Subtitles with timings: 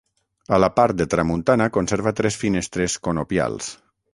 [0.55, 3.71] A la part de tramuntana conserva tres finestres conopials.